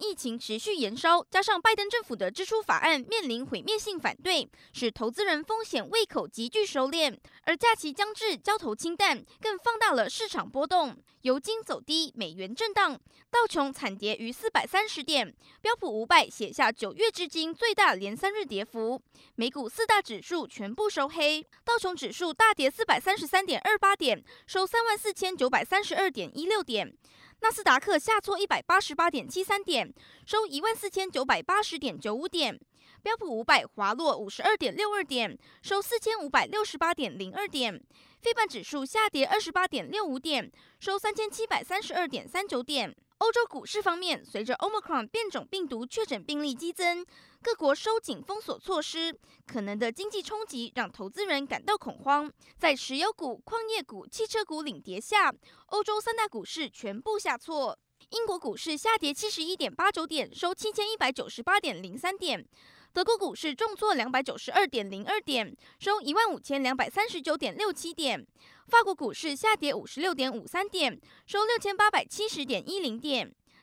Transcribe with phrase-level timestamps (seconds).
[0.00, 7.16] 疫情持续延烧，加上拜登政府的支出法案面临毁灭性反对，使投资人风险胃口急剧收敛。
[7.42, 10.96] 而假期将至，交投清淡，更放大了市场波动。
[11.22, 12.98] 油金走低，美元震荡，
[13.30, 19.00] 道琼惨跌逾四百三十点，标普五百写下九月至今最大连三日跌幅。
[19.36, 26.92] 美股四大指数全部收黑，道琼指数大跌四百三十三点二八点，收三万四千九百三十二点一六点。
[27.42, 29.92] 纳斯达克下挫一百八十八点七三点，
[30.24, 32.56] 收一万四千九百八十点九五点。
[33.02, 37.82] 标普五百滑落五十二点六二点，收四千五百六十八点零二点。
[38.20, 42.94] 费半指数下跌二十八点六五点，收三千七百三十二点三九点。
[43.22, 47.06] 欧洲股市方面，随着 Omicron 变种病毒确诊病例激增，
[47.40, 52.28] 各国收紧封锁措施，可能的经济冲击让投资人感到恐慌。
[52.58, 55.32] 在石油股、矿业股、汽车股领跌下，
[55.66, 57.78] 欧洲三大股市全部下挫。
[58.12, 62.46] 英国股市下跌七十一点八九点，收七千一百九十八点零三点。
[62.92, 68.26] 德国股市重挫两百九十二点零二点，收一万五千两百三十九点六七点。
[68.68, 73.34] 法国股市下跌五十六点五三点，收六千八百七十点一零点。